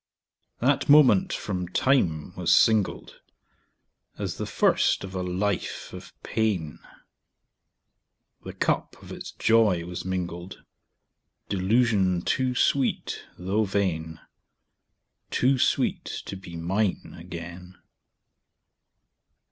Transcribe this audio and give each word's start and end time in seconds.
_10 0.59 0.59
3. 0.61 0.67
That 0.67 0.89
moment 0.89 1.31
from 1.31 1.67
time 1.67 2.33
was 2.35 2.55
singled 2.55 3.21
As 4.17 4.37
the 4.37 4.47
first 4.47 5.03
of 5.03 5.13
a 5.13 5.21
life 5.21 5.93
of 5.93 6.11
pain; 6.23 6.79
The 8.43 8.53
cup 8.53 8.99
of 9.03 9.11
its 9.11 9.31
joy 9.33 9.85
was 9.85 10.03
mingled 10.03 10.63
Delusion 11.49 12.23
too 12.23 12.55
sweet 12.55 13.25
though 13.37 13.63
vain! 13.63 14.19
Too 15.29 15.59
sweet 15.59 16.05
to 16.25 16.35
be 16.35 16.55
mine 16.55 17.15
again. 17.15 17.75